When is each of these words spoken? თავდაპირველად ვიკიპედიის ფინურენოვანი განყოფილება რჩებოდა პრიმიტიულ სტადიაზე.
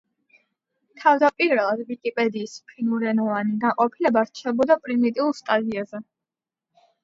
თავდაპირველად 1.03 1.83
ვიკიპედიის 1.91 2.57
ფინურენოვანი 2.71 3.55
განყოფილება 3.69 4.27
რჩებოდა 4.33 4.81
პრიმიტიულ 4.89 5.41
სტადიაზე. 5.45 6.07